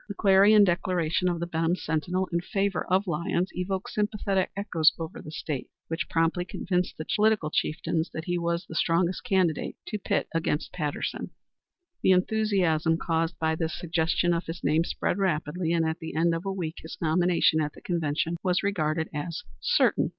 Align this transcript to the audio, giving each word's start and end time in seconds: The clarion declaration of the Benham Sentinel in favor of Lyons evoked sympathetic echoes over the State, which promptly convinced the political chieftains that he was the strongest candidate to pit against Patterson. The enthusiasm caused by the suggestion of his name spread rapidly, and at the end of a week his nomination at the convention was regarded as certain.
The 0.07 0.15
clarion 0.15 0.63
declaration 0.63 1.29
of 1.29 1.39
the 1.39 1.45
Benham 1.45 1.75
Sentinel 1.75 2.27
in 2.33 2.41
favor 2.41 2.87
of 2.91 3.05
Lyons 3.05 3.51
evoked 3.53 3.91
sympathetic 3.91 4.49
echoes 4.57 4.91
over 4.97 5.21
the 5.21 5.29
State, 5.29 5.69
which 5.89 6.09
promptly 6.09 6.43
convinced 6.43 6.97
the 6.97 7.05
political 7.15 7.51
chieftains 7.51 8.09
that 8.11 8.25
he 8.25 8.35
was 8.39 8.65
the 8.65 8.73
strongest 8.73 9.23
candidate 9.23 9.75
to 9.89 9.99
pit 9.99 10.27
against 10.33 10.73
Patterson. 10.73 11.29
The 12.01 12.13
enthusiasm 12.13 12.97
caused 12.97 13.37
by 13.37 13.53
the 13.53 13.69
suggestion 13.69 14.33
of 14.33 14.47
his 14.47 14.63
name 14.63 14.83
spread 14.85 15.19
rapidly, 15.19 15.71
and 15.71 15.85
at 15.85 15.99
the 15.99 16.15
end 16.15 16.33
of 16.33 16.47
a 16.47 16.51
week 16.51 16.77
his 16.79 16.97
nomination 16.99 17.61
at 17.61 17.73
the 17.73 17.81
convention 17.81 18.37
was 18.41 18.63
regarded 18.63 19.07
as 19.13 19.43
certain. 19.59 20.09